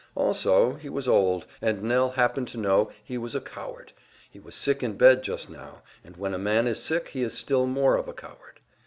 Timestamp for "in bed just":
4.81-5.47